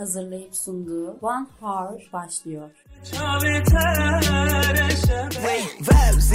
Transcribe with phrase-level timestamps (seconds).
[0.00, 2.70] hazırlayıp sunduğu One Hour başlıyor.
[5.42, 6.30] Vibes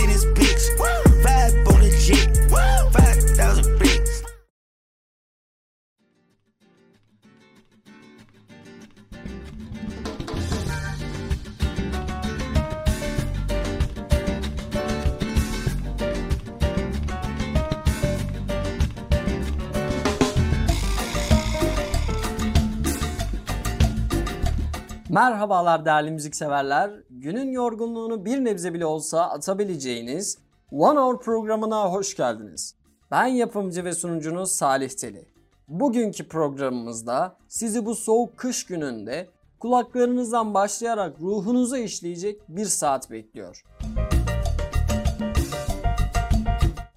[25.16, 26.92] Merhabalar değerli müzikseverler.
[27.10, 30.38] Günün yorgunluğunu bir nebze bile olsa atabileceğiniz
[30.72, 32.76] One Hour programına hoş geldiniz.
[33.12, 35.26] Ben yapımcı ve sunucunuz Salih Teli.
[35.68, 43.64] Bugünkü programımızda sizi bu soğuk kış gününde kulaklarınızdan başlayarak ruhunuza işleyecek bir saat bekliyor.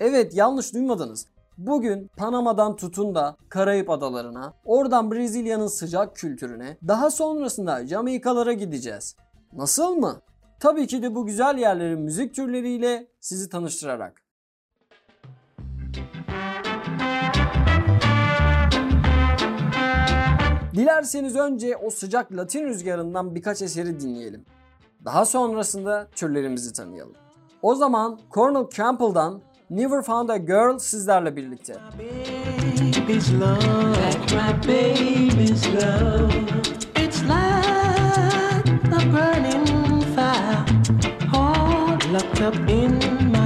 [0.00, 1.26] Evet yanlış duymadınız.
[1.58, 9.16] Bugün Panama'dan tutun da Karayip Adalarına, oradan Brezilya'nın sıcak kültürüne, daha sonrasında Jamaikalara gideceğiz.
[9.52, 10.20] Nasıl mı?
[10.60, 14.22] Tabii ki de bu güzel yerlerin müzik türleriyle sizi tanıştırarak.
[20.74, 24.44] Dilerseniz önce o sıcak Latin rüzgarından birkaç eseri dinleyelim.
[25.04, 27.14] Daha sonrasında türlerimizi tanıyalım.
[27.62, 31.74] O zaman Cornel Campbell'dan Never Found a Girl sizlerle birlikte.
[42.10, 42.98] Locked up in
[43.30, 43.37] my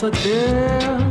[0.00, 1.09] but there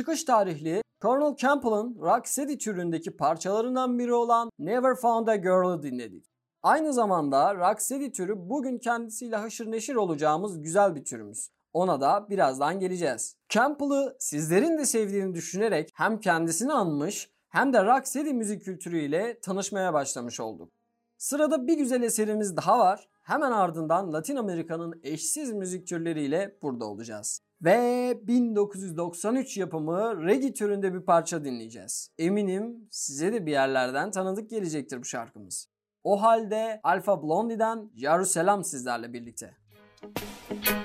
[0.00, 6.26] çıkış tarihli Colonel Campbell'ın Rocksteady türündeki parçalarından biri olan Never Found a Girl'ı dinledik.
[6.62, 11.50] Aynı zamanda Rocksteady türü bugün kendisiyle haşır neşir olacağımız güzel bir türümüz.
[11.72, 13.36] Ona da birazdan geleceğiz.
[13.48, 20.40] Campbell'ı sizlerin de sevdiğini düşünerek hem kendisini anmış hem de Rocksteady müzik kültürüyle tanışmaya başlamış
[20.40, 20.72] olduk.
[21.18, 23.08] Sırada bir güzel eserimiz daha var.
[23.22, 27.49] Hemen ardından Latin Amerika'nın eşsiz müzik türleriyle burada olacağız.
[27.64, 32.10] Ve 1993 yapımı reggae türünde bir parça dinleyeceğiz.
[32.18, 35.68] Eminim size de bir yerlerden tanıdık gelecektir bu şarkımız.
[36.04, 39.56] O halde Alpha Blondie'den Jerusalem sizlerle birlikte.
[40.48, 40.79] From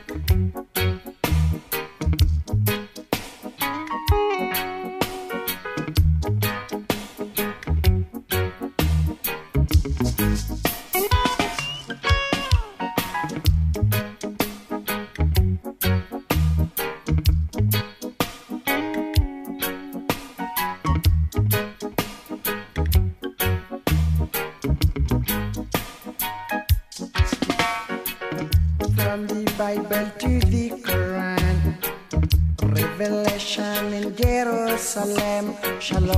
[35.85, 36.14] Shalom,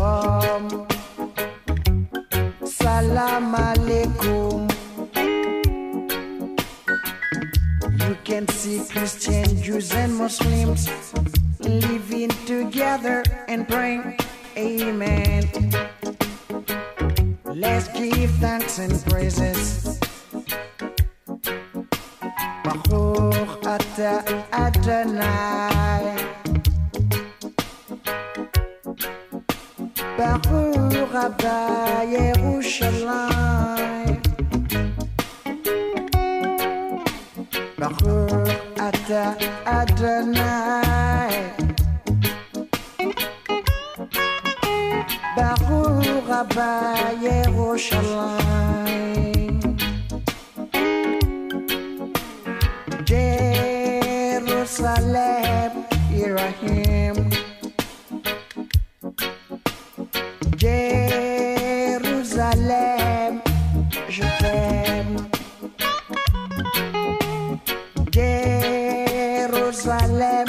[69.78, 70.48] Jerusalem,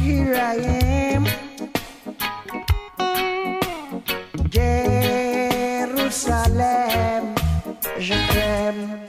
[0.00, 0.56] here I
[1.12, 1.26] am.
[6.00, 7.34] Jerusalem,
[7.98, 9.01] je t'aime.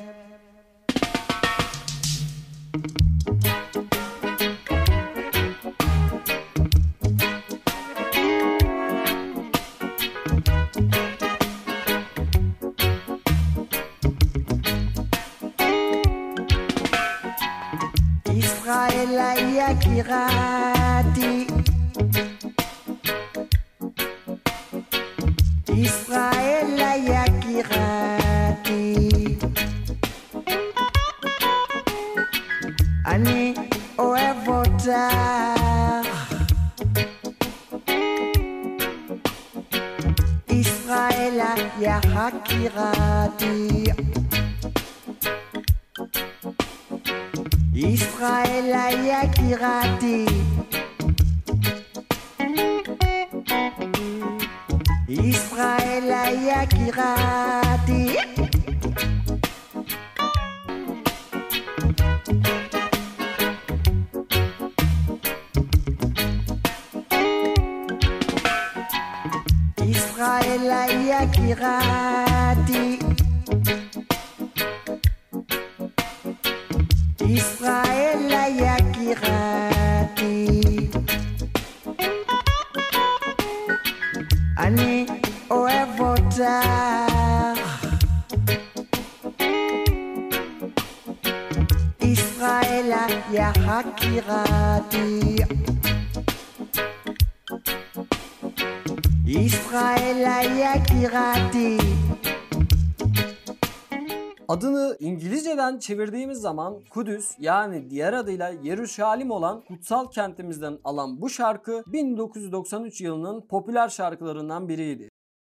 [104.53, 111.83] Adını İngilizceden çevirdiğimiz zaman Kudüs yani diğer adıyla Yeruşalim olan kutsal kentimizden alan bu şarkı
[111.87, 115.09] 1993 yılının popüler şarkılarından biriydi.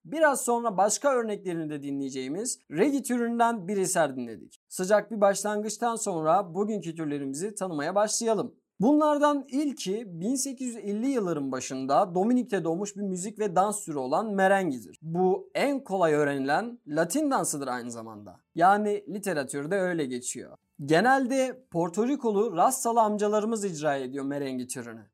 [0.05, 4.57] Biraz sonra başka örneklerini de dinleyeceğimiz reggae türünden bir eser dinledik.
[4.69, 8.55] Sıcak bir başlangıçtan sonra bugünkü türlerimizi tanımaya başlayalım.
[8.81, 14.99] Bunlardan ilki 1850 yılların başında Dominik'te doğmuş bir müzik ve dans türü olan merengidir.
[15.03, 18.41] Bu en kolay öğrenilen Latin dansıdır aynı zamanda.
[18.55, 20.57] Yani literatürde öyle geçiyor.
[20.85, 25.07] Genelde Porto Rikolu Rastalı amcalarımız icra ediyor merengi türünü.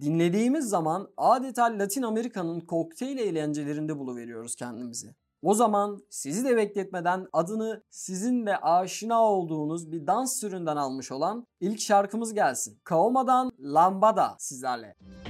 [0.00, 5.14] Dinlediğimiz zaman adeta Latin Amerika'nın kokteyl eğlencelerinde buluveriyoruz kendimizi.
[5.42, 11.46] O zaman sizi de bekletmeden adını sizin de aşina olduğunuz bir dans türünden almış olan
[11.60, 12.80] ilk şarkımız gelsin.
[12.84, 14.94] Kaoma'dan Lambada sizlerle.
[15.00, 15.27] Müzik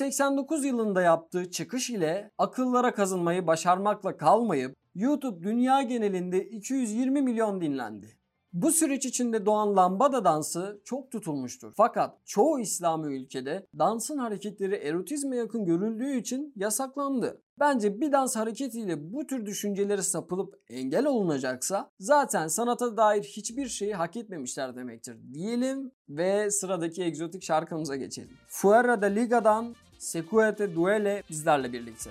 [0.00, 8.18] 1989 yılında yaptığı çıkış ile akıllara kazınmayı başarmakla kalmayıp YouTube dünya genelinde 220 milyon dinlendi.
[8.54, 11.72] Bu süreç içinde doğan lambada dansı çok tutulmuştur.
[11.76, 17.42] Fakat çoğu İslami ülkede dansın hareketleri erotizme yakın görüldüğü için yasaklandı.
[17.60, 23.94] Bence bir dans hareketiyle bu tür düşüncelere sapılıp engel olunacaksa zaten sanata dair hiçbir şeyi
[23.94, 28.36] hak etmemişler demektir diyelim ve sıradaki egzotik şarkımıza geçelim.
[28.48, 32.10] Fuera de Liga'dan Sequete Duele bizlerle birlikte.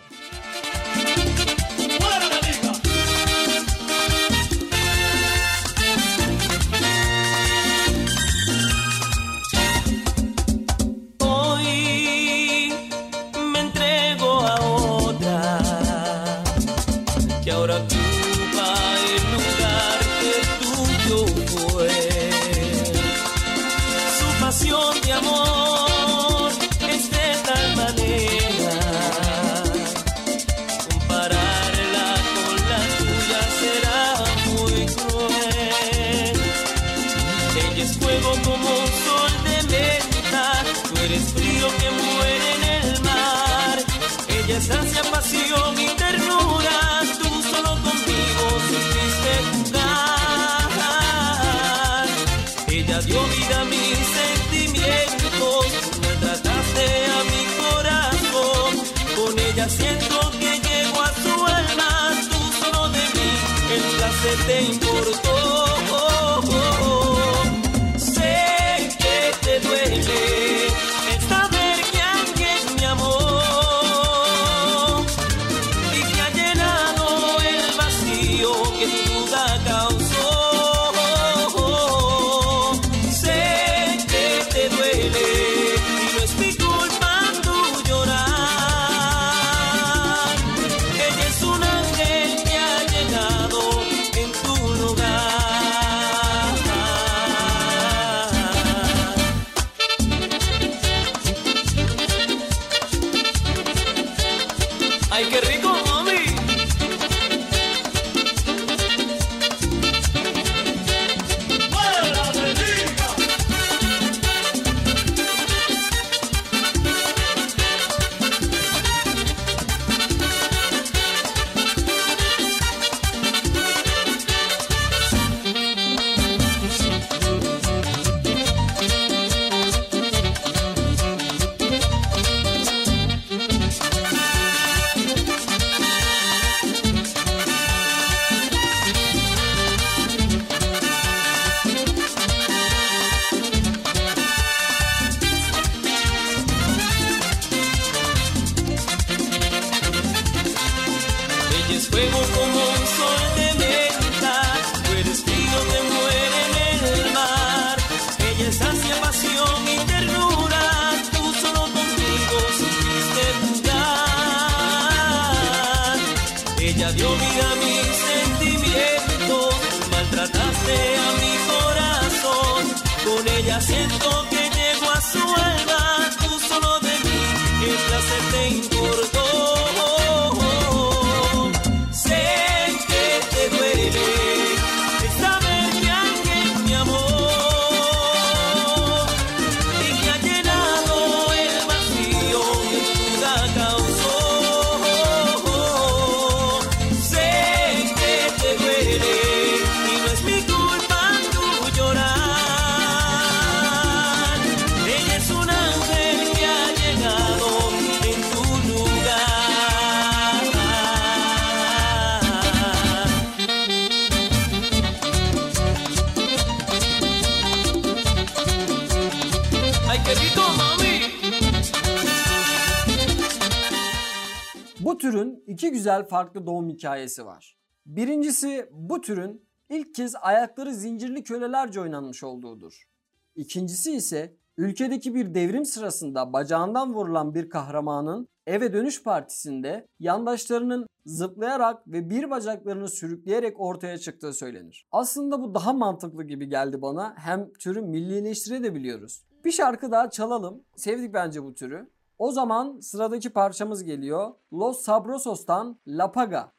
[225.04, 227.58] türün iki güzel farklı doğum hikayesi var.
[227.86, 232.88] Birincisi bu türün ilk kez ayakları zincirli kölelerce oynanmış olduğudur.
[233.36, 241.88] İkincisi ise ülkedeki bir devrim sırasında bacağından vurulan bir kahramanın Eve Dönüş Partisi'nde yandaşlarının zıplayarak
[241.88, 244.88] ve bir bacaklarını sürükleyerek ortaya çıktığı söylenir.
[244.92, 247.16] Aslında bu daha mantıklı gibi geldi bana.
[247.18, 249.24] Hem türü millileştirebiliyoruz.
[249.46, 250.64] Bir şarkı daha çalalım.
[250.76, 251.90] Sevdik bence bu türü.
[252.18, 254.32] O zaman sıradaki parçamız geliyor.
[254.54, 256.52] Los Sabrosos'tan La Paga.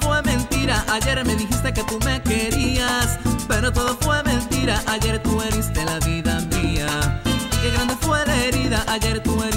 [0.00, 0.84] fue mentira.
[0.90, 4.82] Ayer me dijiste que tú me querías, pero todo fue mentira.
[4.86, 7.22] Ayer tú heriste la vida mía.
[7.24, 8.84] Y qué grande fue la herida.
[8.88, 9.53] Ayer tú heriste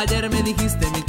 [0.00, 0.99] Ayer me dijiste mi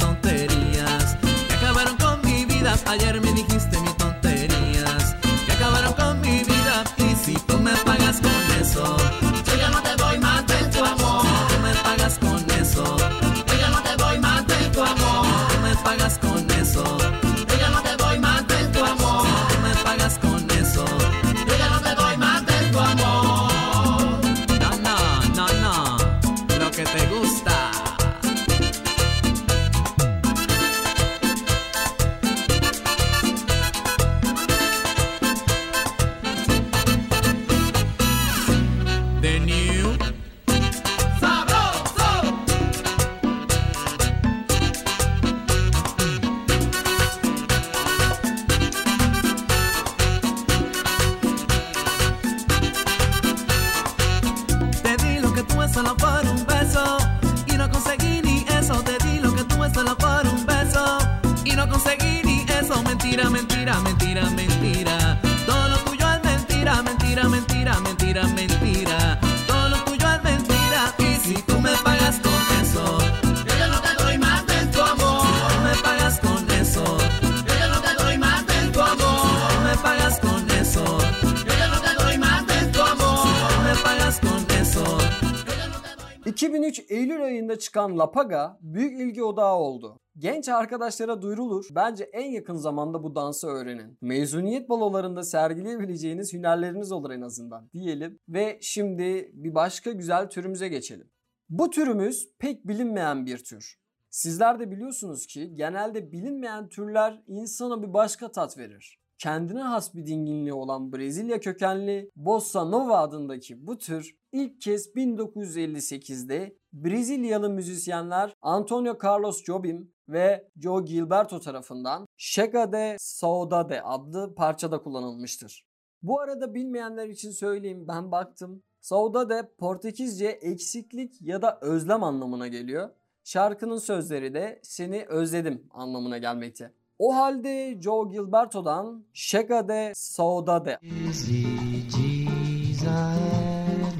[87.72, 90.00] çıkan La Paga büyük ilgi odağı oldu.
[90.18, 91.66] Genç arkadaşlara duyurulur.
[91.70, 93.98] Bence en yakın zamanda bu dansı öğrenin.
[94.00, 98.18] Mezuniyet balolarında sergileyebileceğiniz hünerleriniz olur en azından diyelim.
[98.28, 101.10] Ve şimdi bir başka güzel türümüze geçelim.
[101.48, 103.76] Bu türümüz pek bilinmeyen bir tür.
[104.10, 109.01] Sizler de biliyorsunuz ki genelde bilinmeyen türler insana bir başka tat verir.
[109.22, 116.56] Kendine has bir dinginliği olan Brezilya kökenli Bossa Nova adındaki bu tür ilk kez 1958'de
[116.72, 125.66] Brezilyalı müzisyenler Antonio Carlos Jobim ve Joe Gilberto tarafından Chega de Saudade adlı parçada kullanılmıştır.
[126.02, 128.62] Bu arada bilmeyenler için söyleyeyim ben baktım.
[128.80, 132.90] Saudade Portekizce eksiklik ya da özlem anlamına geliyor.
[133.24, 136.72] Şarkının sözleri de seni özledim anlamına gelmekte.
[137.04, 143.16] O halde Joe Gilberto'dan Chega de Saudade Diz a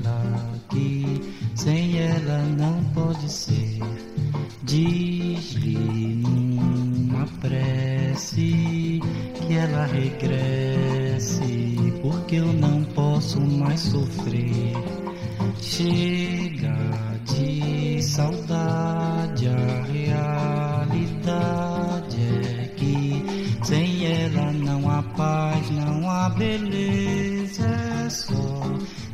[0.07, 1.21] ela que
[1.57, 3.81] sem ela não pode ser.
[4.63, 9.01] Diz-lhe numa prece
[9.35, 11.43] que ela regresse,
[12.03, 14.75] porque eu não posso mais sofrer.
[15.61, 16.77] Chega
[17.27, 20.12] de saudade, a realidade
[26.43, 27.67] beleza,
[28.07, 28.63] é só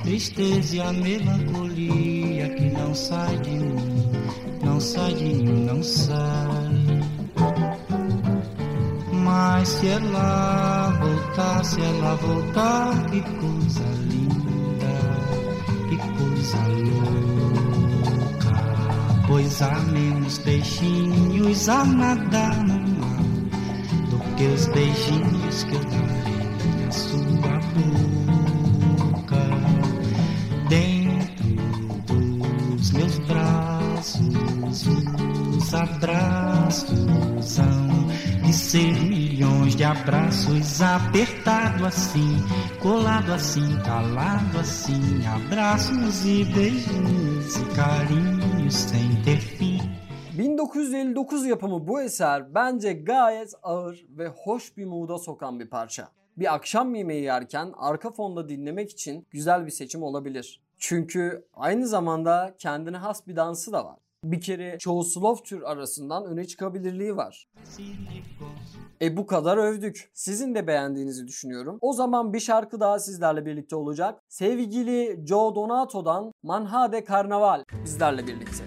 [0.02, 4.10] tristeza e a melancolia que não sai de mim,
[4.64, 6.18] não sai de mim, não sai.
[9.12, 14.94] Mas se ela voltar, se ela voltar, que coisa linda,
[15.88, 18.56] que coisa louca.
[19.26, 23.22] Pois há menos peixinhos a nadar no mar
[24.08, 26.27] do que os beijinhos que eu na
[26.90, 29.44] sua boca.
[30.68, 31.48] Dentro
[32.76, 34.86] dos meus braços,
[35.56, 38.08] os abraços hão
[38.44, 42.36] de ser milhões de abraços apertado assim,
[42.80, 49.78] colado assim, calado assim, abraços e beijinhos e carinhos sem ter fim.
[50.32, 56.17] 1959 yapımı bu eser bence gayet ağır ve hoş bir mood'a sokan bir parça.
[56.38, 60.60] Bir akşam yemeği yerken arka fonda dinlemek için güzel bir seçim olabilir.
[60.78, 63.98] Çünkü aynı zamanda kendine has bir dansı da var.
[64.24, 67.48] Bir kere çoğu slow tür arasından öne çıkabilirliği var.
[69.02, 70.10] E bu kadar övdük.
[70.14, 71.78] Sizin de beğendiğinizi düşünüyorum.
[71.80, 74.22] O zaman bir şarkı daha sizlerle birlikte olacak.
[74.28, 78.64] Sevgili Joe Donato'dan Manhade Karnaval bizlerle birlikte.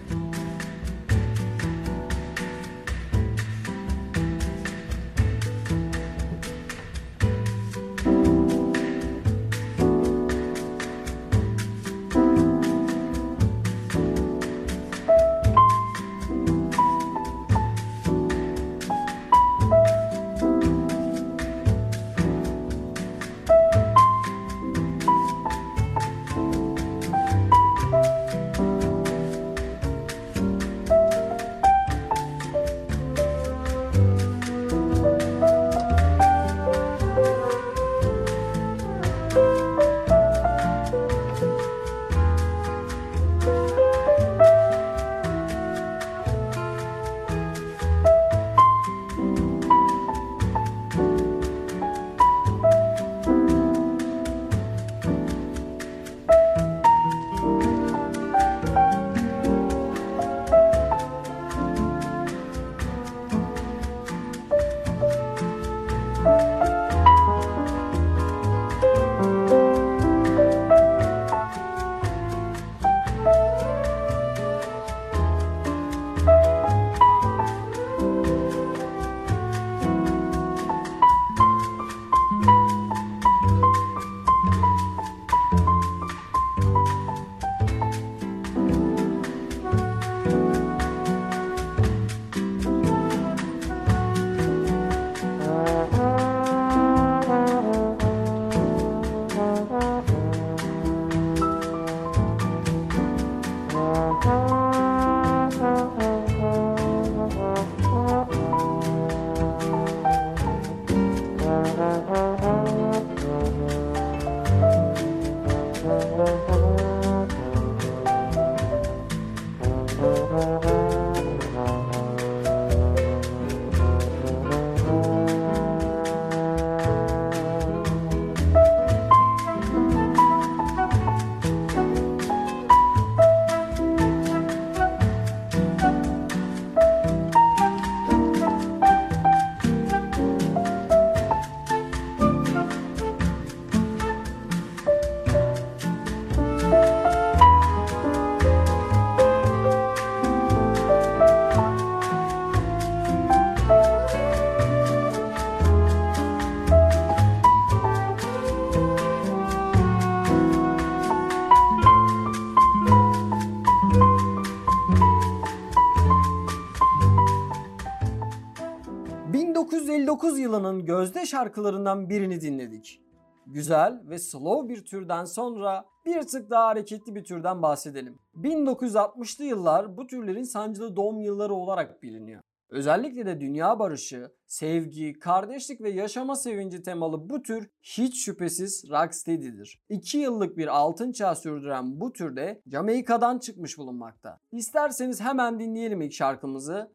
[170.22, 173.00] 1959 yılının gözde şarkılarından birini dinledik.
[173.46, 178.18] Güzel ve slow bir türden sonra bir tık daha hareketli bir türden bahsedelim.
[178.36, 182.42] 1960'lı yıllar bu türlerin sancılı doğum yılları olarak biliniyor.
[182.70, 189.80] Özellikle de dünya barışı, sevgi, kardeşlik ve yaşama sevinci temalı bu tür hiç şüphesiz rocksteady'dir.
[189.88, 194.38] 2 yıllık bir altın çağ sürdüren bu türde Jamaika'dan çıkmış bulunmakta.
[194.52, 196.92] İsterseniz hemen dinleyelim ilk şarkımızı.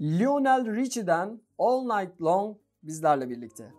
[0.00, 3.72] Lionel Richie'den All Night Long bizlerle birlikte.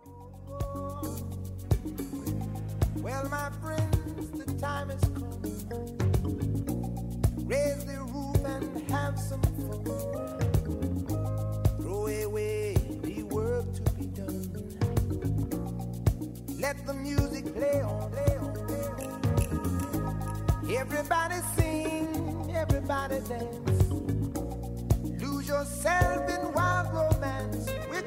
[3.03, 5.41] Well, my friends, the time has come.
[7.47, 9.83] Raise the roof and have some fun.
[11.77, 14.49] Throw away the work to be done.
[16.59, 20.71] Let the music play on, play on, play on.
[20.77, 23.83] Everybody sing, everybody dance.
[25.21, 27.69] Lose yourself in wild romance.
[27.91, 28.01] We're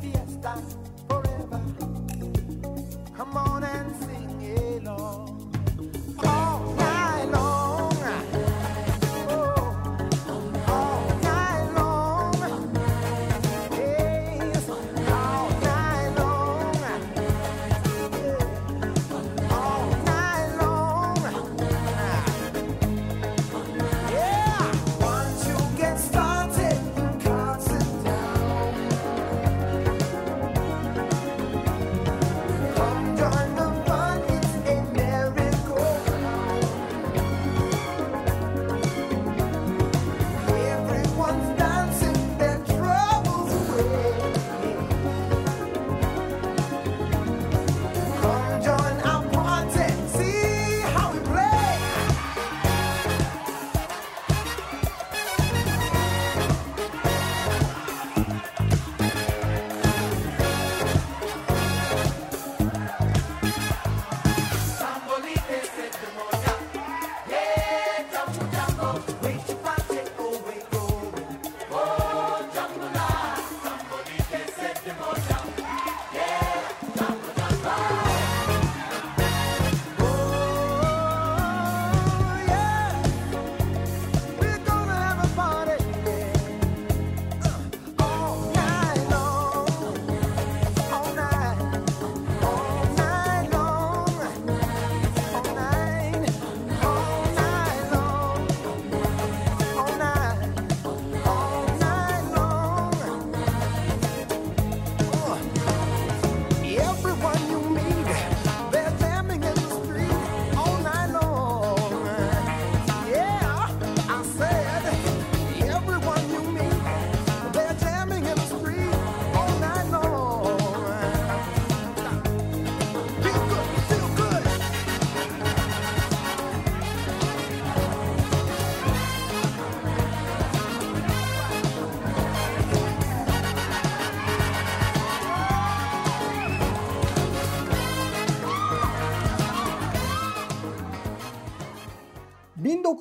[0.00, 0.54] fiesta,
[1.08, 1.60] forever.
[3.16, 3.51] Come on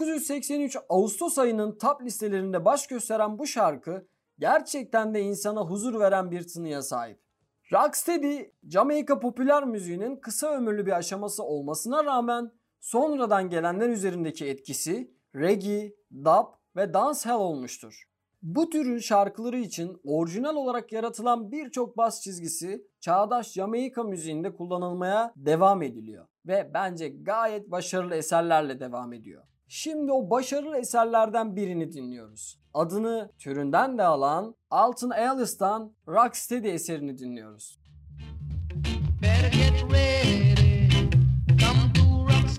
[0.01, 4.07] ...1983 Ağustos ayının top listelerinde baş gösteren bu şarkı...
[4.39, 7.19] ...gerçekten de insana huzur veren bir tınıya sahip.
[7.73, 12.51] Rocksteady, Jamaika popüler müziğinin kısa ömürlü bir aşaması olmasına rağmen...
[12.79, 15.13] ...sonradan gelenler üzerindeki etkisi...
[15.35, 15.93] ...reggae,
[16.25, 18.03] dub ve dancehall olmuştur.
[18.41, 25.81] Bu türün şarkıları için orijinal olarak yaratılan birçok bas çizgisi çağdaş Jamaika müziğinde kullanılmaya devam
[25.81, 29.43] ediliyor ve bence gayet başarılı eserlerle devam ediyor.
[29.73, 32.59] Şimdi o başarılı eserlerden birini dinliyoruz.
[32.73, 37.79] Adını türünden de alan Alton Ellis'tan Rocksteady eserini dinliyoruz.
[39.21, 40.89] Better get ready.
[41.47, 42.49] Come to rock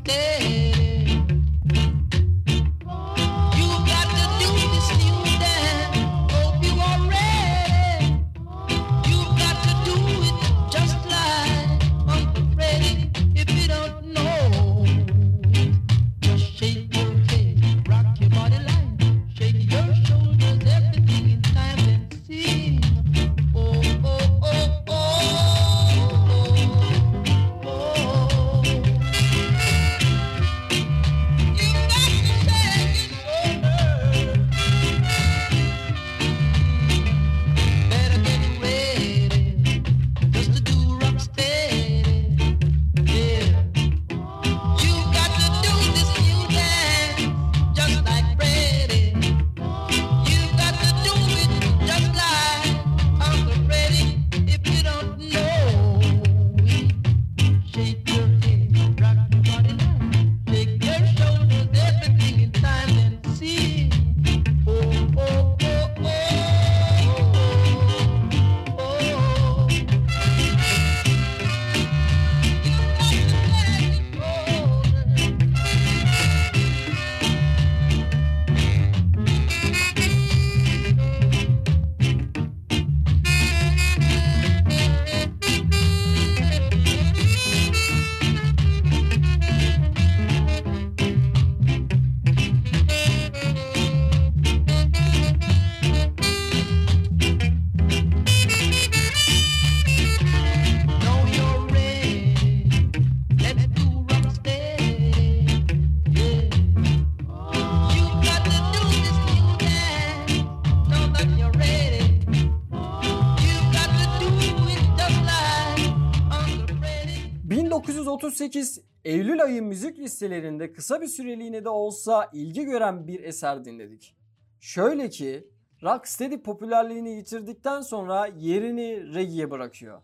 [118.33, 124.16] 1938 Eylül ayı müzik listelerinde kısa bir süreliğine de olsa ilgi gören bir eser dinledik.
[124.61, 125.49] Şöyle ki
[125.83, 130.03] Rocksteady popülerliğini yitirdikten sonra yerini reggae'ye bırakıyor.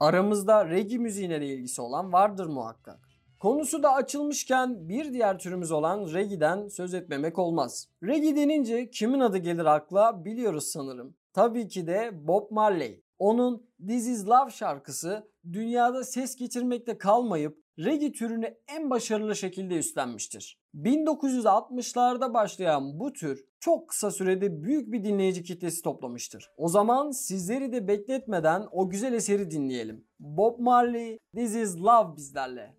[0.00, 3.08] Aramızda reggae müziğine de ilgisi olan vardır muhakkak.
[3.38, 7.88] Konusu da açılmışken bir diğer türümüz olan reggae'den söz etmemek olmaz.
[8.02, 11.16] Reggae denince kimin adı gelir akla biliyoruz sanırım.
[11.32, 13.02] Tabii ki de Bob Marley.
[13.18, 20.58] Onun This Is Love şarkısı dünyada ses getirmekte kalmayıp reggae türünü en başarılı şekilde üstlenmiştir.
[20.74, 26.50] 1960'larda başlayan bu tür çok kısa sürede büyük bir dinleyici kitlesi toplamıştır.
[26.56, 30.04] O zaman sizleri de bekletmeden o güzel eseri dinleyelim.
[30.20, 32.77] Bob Marley, This Is Love bizlerle.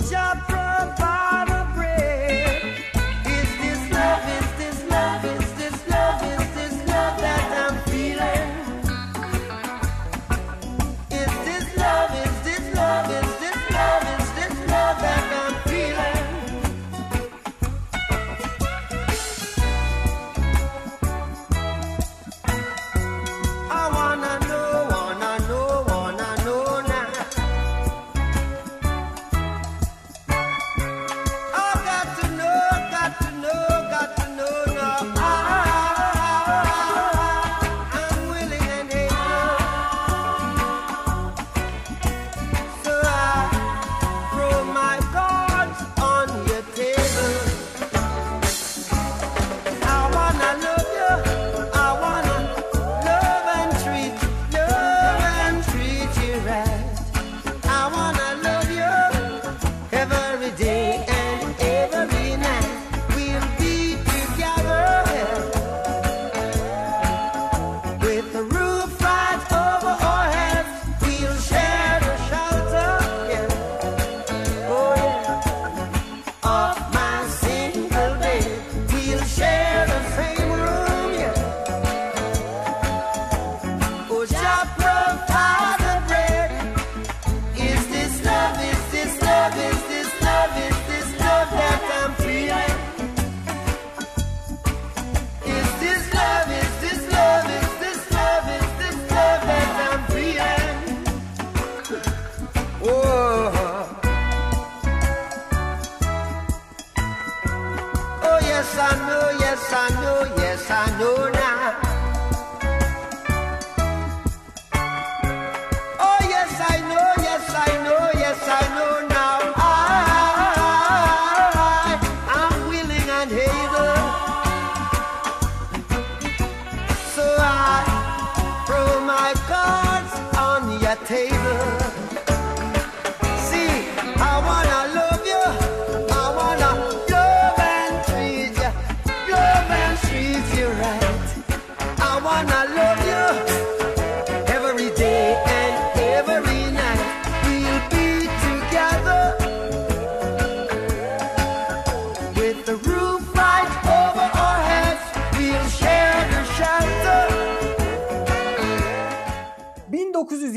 [0.00, 0.57] your job.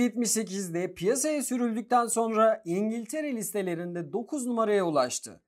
[0.02, 5.41] 1978'de piyasaya sürüldükten sonra İngiltere listelerinde 9 numaraya ulaştı.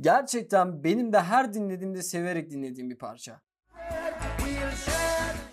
[0.00, 3.40] Gerçekten benim de her dinlediğimde severek dinlediğim bir parça.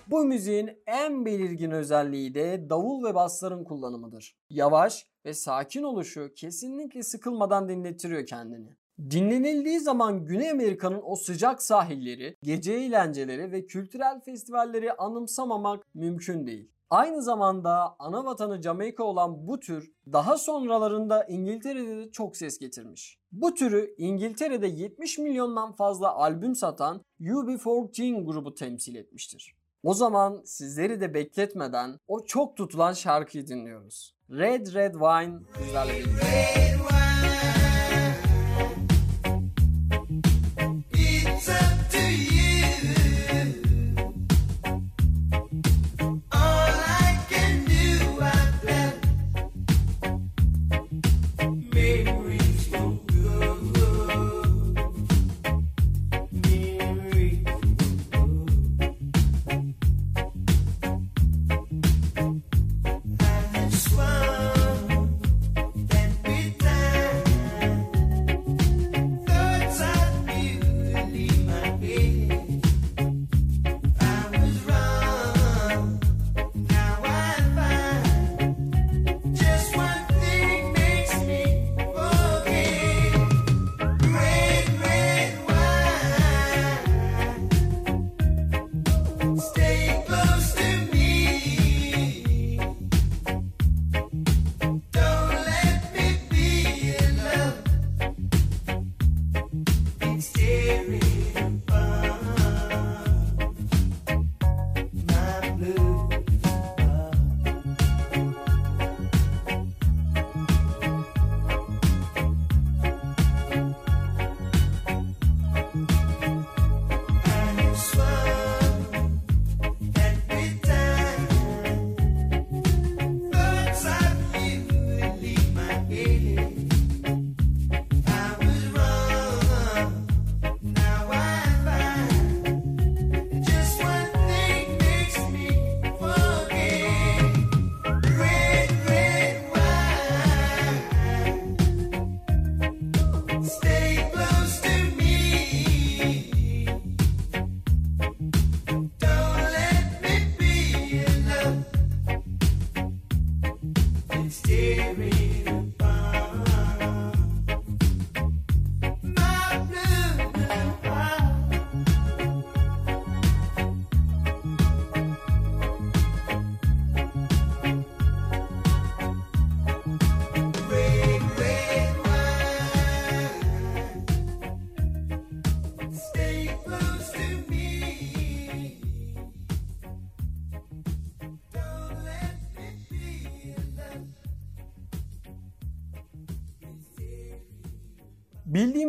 [0.07, 4.35] Bu müziğin en belirgin özelliği de davul ve basların kullanımıdır.
[4.49, 8.69] Yavaş ve sakin oluşu kesinlikle sıkılmadan dinlettiriyor kendini.
[8.99, 16.72] Dinlenildiği zaman Güney Amerika'nın o sıcak sahilleri, gece eğlenceleri ve kültürel festivalleri anımsamamak mümkün değil.
[16.93, 23.19] Aynı zamanda ana vatanı Jamaika olan bu tür daha sonralarında İngiltere'de de çok ses getirmiş.
[23.31, 29.55] Bu türü İngiltere'de 70 milyondan fazla albüm satan UB40 grubu temsil etmiştir.
[29.83, 34.15] O zaman sizleri de bekletmeden o çok tutulan şarkıyı dinliyoruz.
[34.29, 37.12] Red Red Wine bizlerle birlikte.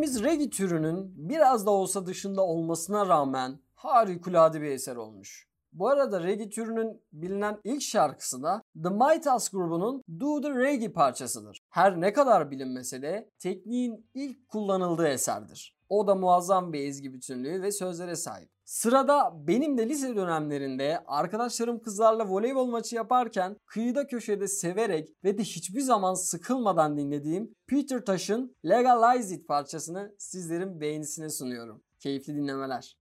[0.04, 5.48] Bildiğimiz reggae türünün biraz da olsa dışında olmasına rağmen harikulade bir eser olmuş.
[5.72, 11.60] Bu arada reggae türünün bilinen ilk şarkısı da The Mightas grubunun Do The Reggae parçasıdır.
[11.70, 15.76] Her ne kadar bilinmese de tekniğin ilk kullanıldığı eserdir.
[15.88, 18.53] O da muazzam bir ezgi bütünlüğü ve sözlere sahip.
[18.64, 25.42] Sırada benim de lise dönemlerinde arkadaşlarım kızlarla voleybol maçı yaparken kıyıda köşede severek ve de
[25.42, 31.82] hiçbir zaman sıkılmadan dinlediğim Peter Tosh'ın Legalize It parçasını sizlerin beğenisine sunuyorum.
[32.00, 32.96] Keyifli dinlemeler.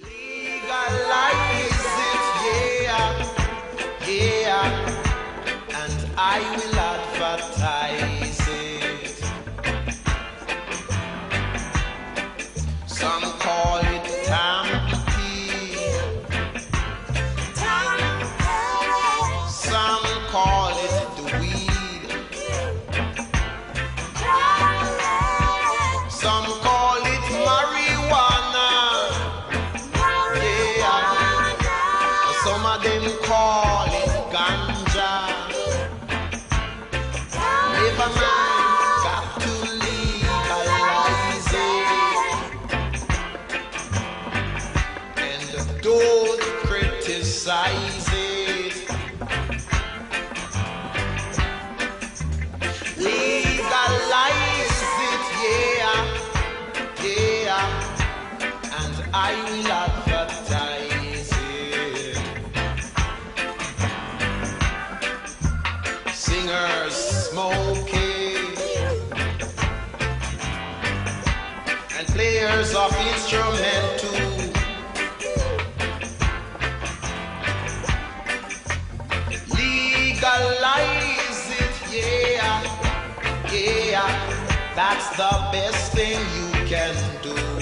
[0.00, 1.74] Legalize
[2.48, 3.24] it, yeah,
[4.08, 4.88] yeah,
[5.82, 9.24] and I will advertise it.
[12.86, 13.87] Some call
[59.30, 62.16] I will advertise it.
[66.14, 66.94] Singers
[67.28, 68.56] smoking
[71.98, 72.98] and players of.
[80.20, 82.62] Legalize it, yeah,
[83.52, 84.10] yeah.
[84.74, 87.57] That's the best thing you can do.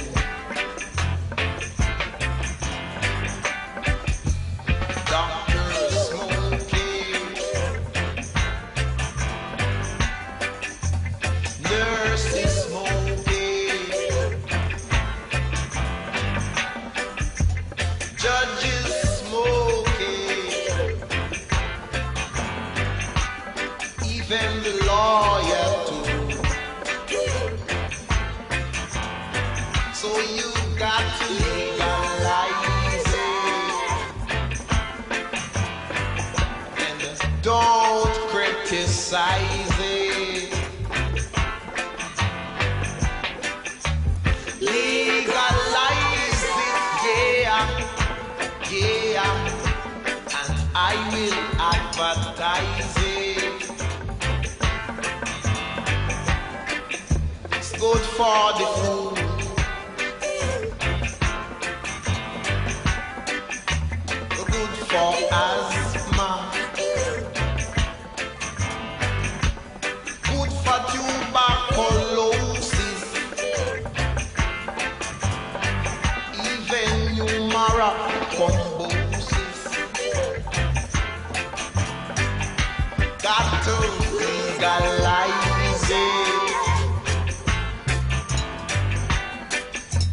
[84.59, 86.55] Legalize it.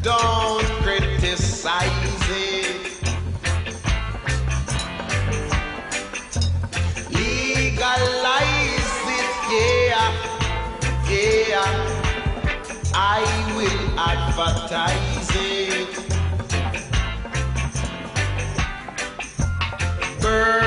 [0.02, 2.76] Don't criticize it.
[7.12, 8.20] Legalize
[9.08, 10.12] it, yeah,
[11.10, 11.74] yeah.
[12.94, 13.22] I
[13.56, 15.92] will advertise it.
[20.22, 20.63] Birds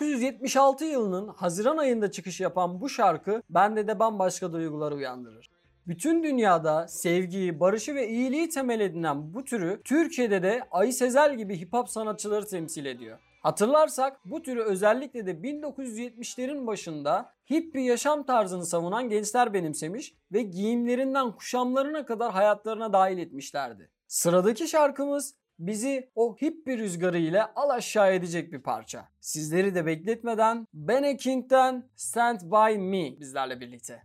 [0.00, 5.50] 1976 yılının Haziran ayında çıkış yapan bu şarkı bende de bambaşka duygular uyandırır.
[5.86, 11.60] Bütün dünyada sevgiyi, barışı ve iyiliği temel edinen bu türü Türkiye'de de Ayı Sezel gibi
[11.60, 13.18] hip hop sanatçıları temsil ediyor.
[13.42, 21.32] Hatırlarsak bu türü özellikle de 1970'lerin başında hippie yaşam tarzını savunan gençler benimsemiş ve giyimlerinden
[21.32, 23.90] kuşamlarına kadar hayatlarına dahil etmişlerdi.
[24.06, 25.34] Sıradaki şarkımız
[25.66, 29.08] bizi o hippie rüzgarı ile al aşağı edecek bir parça.
[29.20, 34.02] Sizleri de bekletmeden Bene King'den Stand By Me bizlerle birlikte.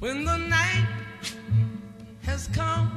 [0.00, 0.88] When the night
[2.26, 2.88] has come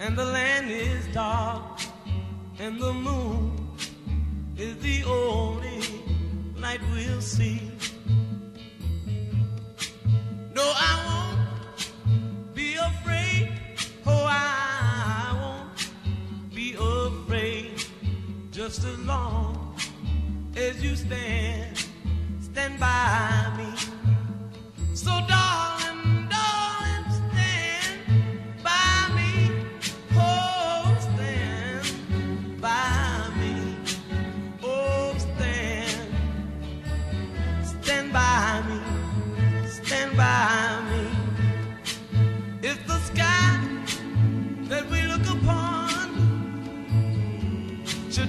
[0.00, 1.80] and the land is dark,
[2.60, 3.50] and the moon
[4.58, 5.80] is the only
[6.62, 7.60] light we'll see.
[10.54, 13.52] No, I won't be afraid.
[14.06, 14.67] Oh, I
[18.58, 19.72] Just as long
[20.56, 21.78] as you stand,
[22.40, 23.70] stand by me.
[24.94, 25.77] So, darling,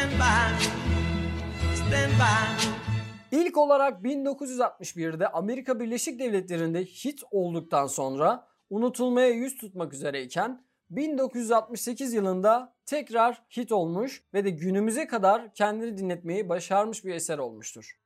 [0.00, 1.76] Stand by me.
[1.76, 3.42] Stand by me.
[3.42, 12.74] İlk olarak 1961'de Amerika Birleşik Devletleri'nde hit olduktan sonra unutulmaya yüz tutmak üzereyken 1968 yılında
[12.86, 18.00] tekrar hit olmuş ve de günümüze kadar kendini dinletmeyi başarmış bir eser olmuştur.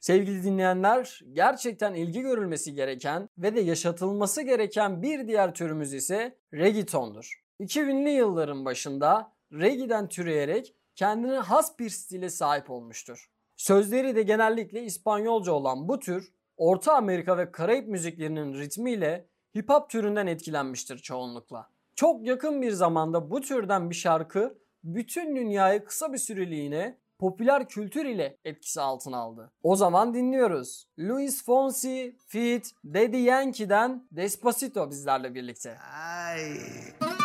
[0.00, 7.39] Sevgili dinleyenler, gerçekten ilgi görülmesi gereken ve de yaşatılması gereken bir diğer türümüz ise reggaetondur.
[7.60, 13.30] 2000'li yılların başında reggae'den türeyerek kendine has bir stile sahip olmuştur.
[13.56, 19.90] Sözleri de genellikle İspanyolca olan bu tür, Orta Amerika ve Karayip müziklerinin ritmiyle hip hop
[19.90, 21.70] türünden etkilenmiştir çoğunlukla.
[21.94, 28.04] Çok yakın bir zamanda bu türden bir şarkı bütün dünyayı kısa bir süreliğine popüler kültür
[28.04, 29.52] ile etkisi altına aldı.
[29.62, 30.88] O zaman dinliyoruz.
[30.98, 32.62] Luis Fonsi feat.
[32.84, 35.78] Daddy Yankee'den Despacito bizlerle birlikte.
[35.78, 37.19] Ay.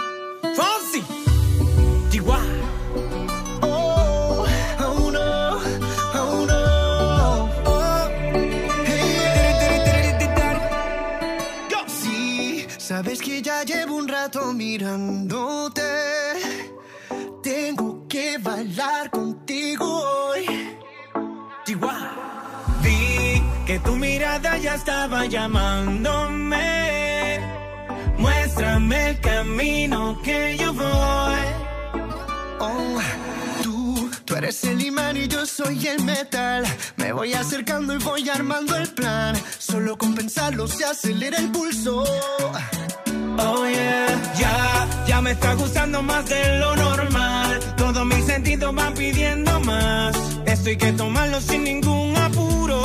[0.95, 1.03] Fonsi,
[2.09, 2.41] Chihuahua.
[3.61, 4.45] Oh,
[4.79, 5.59] oh no,
[6.13, 7.49] oh no.
[7.65, 8.09] Oh,
[8.85, 9.15] hey.
[11.87, 15.81] Sí, sabes que ya llevo un rato mirándote.
[17.43, 20.45] Tengo que bailar contigo hoy.
[21.65, 22.11] Chihuahua.
[22.81, 26.84] Vi que tu mirada ya estaba llamándome.
[28.85, 30.85] Muéstrame el camino que yo voy.
[32.59, 32.99] Oh,
[33.63, 36.63] tú, tú eres el imán y yo soy el metal.
[36.97, 39.35] Me voy acercando y voy armando el plan.
[39.57, 42.03] Solo con pensarlo se acelera el pulso.
[43.39, 47.59] Oh yeah, ya, ya me está gustando más de lo normal.
[47.77, 50.15] Todos mis sentidos van pidiendo más.
[50.45, 52.84] Esto hay que tomarlo sin ningún apuro.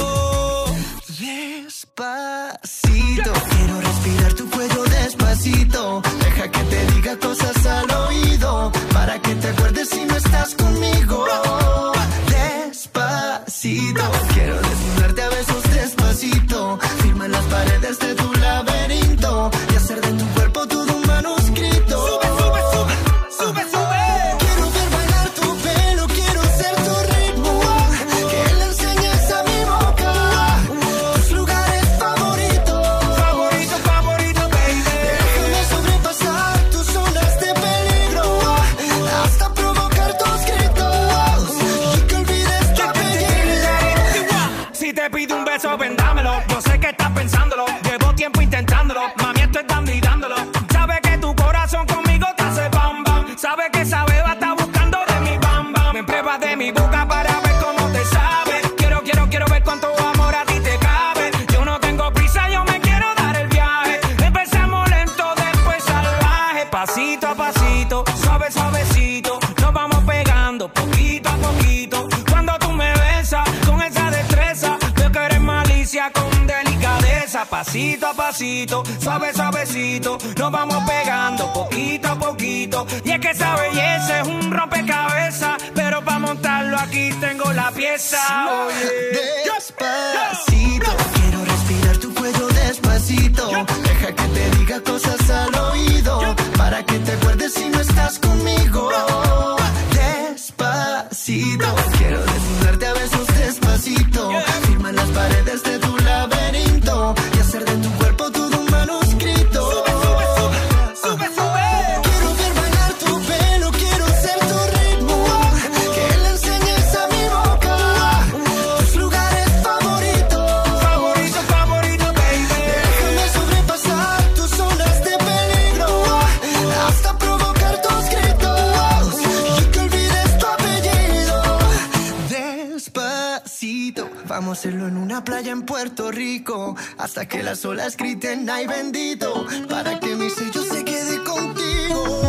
[135.20, 140.30] Una playa en Puerto Rico hasta que las olas griten ay bendito para que mi
[140.30, 142.22] sello se quede contigo.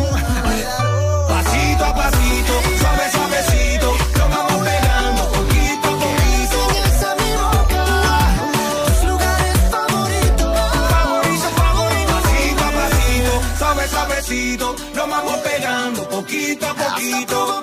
[1.26, 6.58] Pasito a pasito, suave, suavecito, nos vamos pegando poquito a poquito.
[6.74, 7.82] Enseñas a mi boca
[8.84, 10.52] tus lugares favoritos.
[10.90, 17.62] Favorito, favorito, pasito a pasito, suave, suavecito, nos vamos pegando poquito a poquito.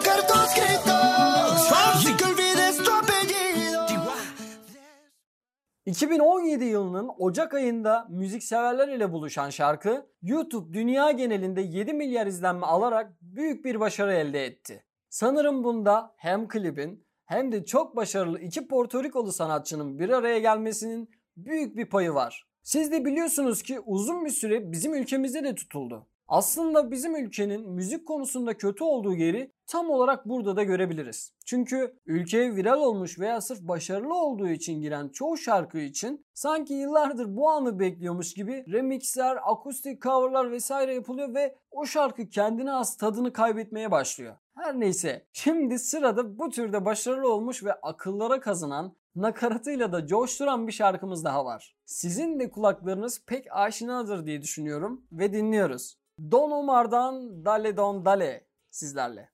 [5.89, 13.11] 2017 yılının Ocak ayında müzikseverler ile buluşan şarkı YouTube dünya genelinde 7 milyar izlenme alarak
[13.21, 14.83] büyük bir başarı elde etti.
[15.09, 21.77] Sanırım bunda hem klibin hem de çok başarılı iki Porto sanatçının bir araya gelmesinin büyük
[21.77, 22.47] bir payı var.
[22.63, 26.07] Siz de biliyorsunuz ki uzun bir süre bizim ülkemizde de tutuldu.
[26.29, 31.33] Aslında bizim ülkenin müzik konusunda kötü olduğu yeri tam olarak burada da görebiliriz.
[31.45, 37.35] Çünkü ülkeye viral olmuş veya sırf başarılı olduğu için giren çoğu şarkı için sanki yıllardır
[37.35, 43.33] bu anı bekliyormuş gibi remixler, akustik coverlar vesaire yapılıyor ve o şarkı kendine has tadını
[43.33, 44.35] kaybetmeye başlıyor.
[44.57, 50.71] Her neyse şimdi sırada bu türde başarılı olmuş ve akıllara kazınan nakaratıyla da coşturan bir
[50.71, 51.75] şarkımız daha var.
[51.85, 55.98] Sizin de kulaklarınız pek aşinadır diye düşünüyorum ve dinliyoruz.
[56.21, 59.29] Don Omar'dan Dale Don Dale sizlerle.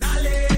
[0.00, 0.55] Dale,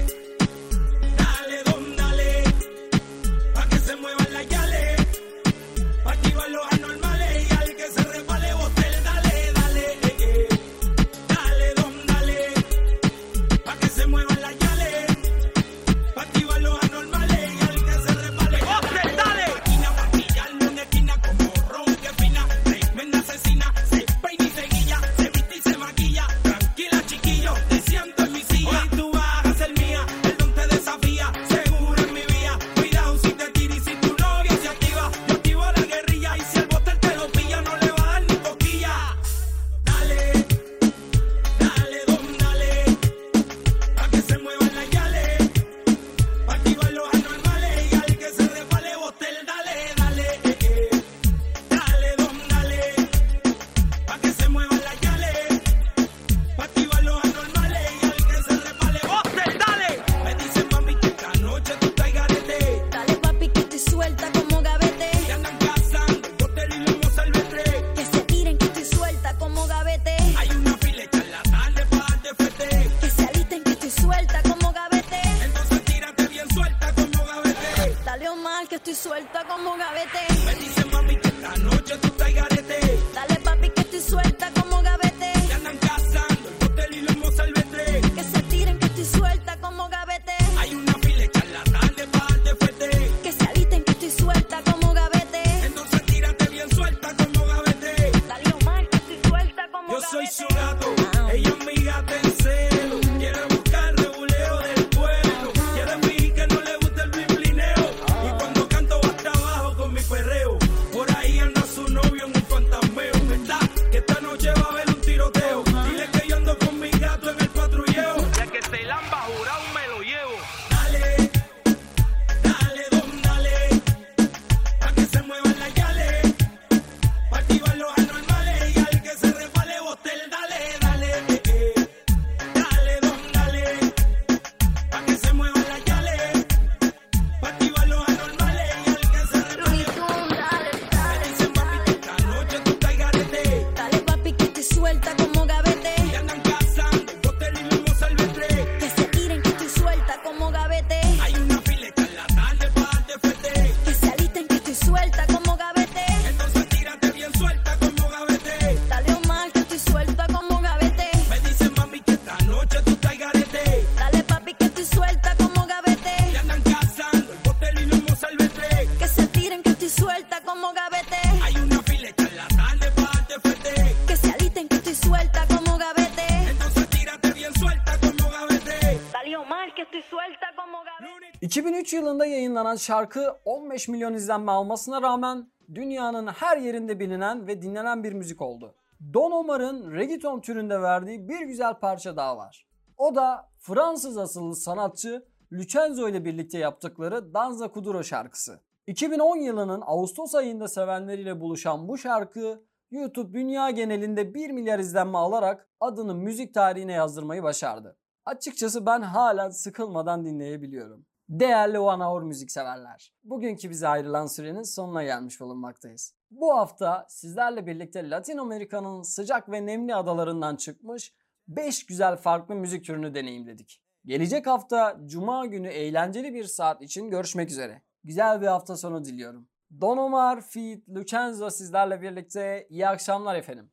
[182.09, 188.13] yılında yayınlanan şarkı 15 milyon izlenme almasına rağmen dünyanın her yerinde bilinen ve dinlenen bir
[188.13, 188.75] müzik oldu.
[189.13, 192.67] Don Omar'ın reggaeton türünde verdiği bir güzel parça daha var.
[192.97, 198.59] O da Fransız asıllı sanatçı Lucenzo ile birlikte yaptıkları Danza Kuduro şarkısı.
[198.87, 205.69] 2010 yılının Ağustos ayında sevenleriyle buluşan bu şarkı YouTube dünya genelinde 1 milyar izlenme alarak
[205.79, 207.97] adını müzik tarihine yazdırmayı başardı.
[208.25, 211.08] Açıkçası ben halen sıkılmadan dinleyebiliyorum.
[211.29, 216.15] Değerli One Hour müzikseverler, bugünkü bize ayrılan sürenin sonuna gelmiş bulunmaktayız.
[216.31, 221.13] Bu hafta sizlerle birlikte Latin Amerika'nın sıcak ve nemli adalarından çıkmış
[221.47, 223.81] 5 güzel farklı müzik türünü deneyimledik.
[224.05, 227.81] Gelecek hafta Cuma günü eğlenceli bir saat için görüşmek üzere.
[228.03, 229.47] Güzel bir hafta sonu diliyorum.
[229.81, 233.71] Don Omar, Feed, Lucenzo sizlerle birlikte iyi akşamlar efendim.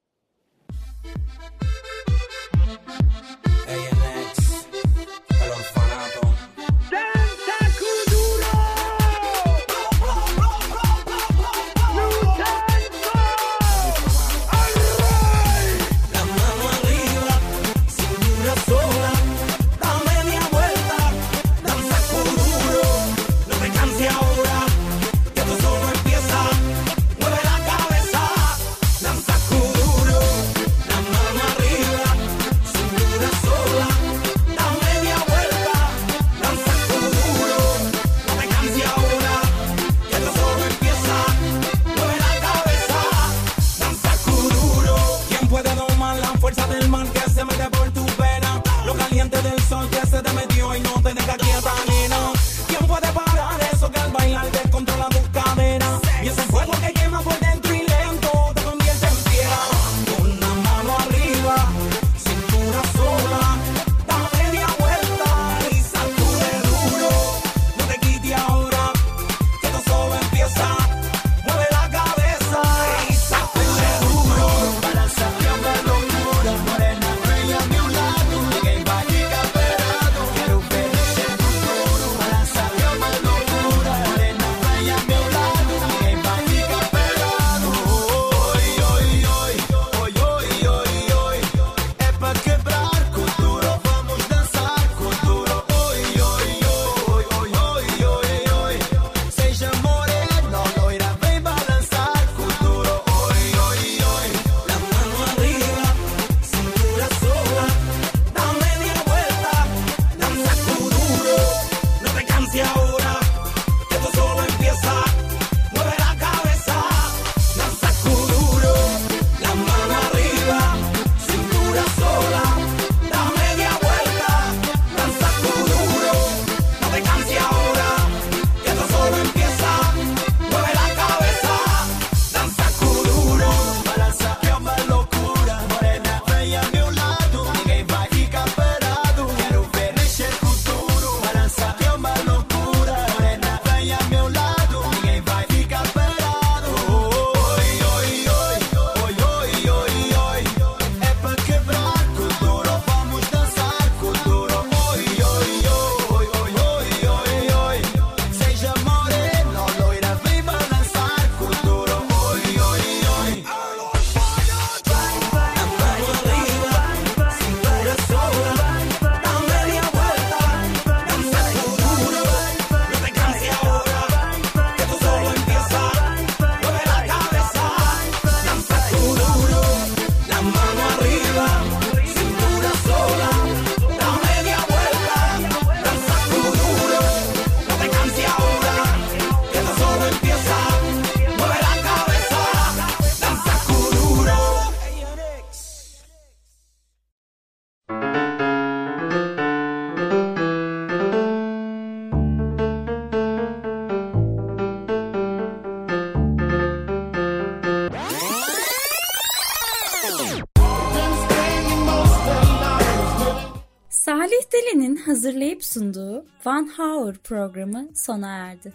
[216.16, 218.72] sunduğu One Hour programı sona erdi.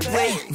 [0.00, 0.54] Wait,